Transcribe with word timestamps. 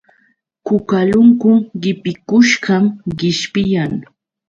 Kukalunkun 0.65 1.57
qipikushqam 1.81 2.83
qishpiyan. 3.19 3.93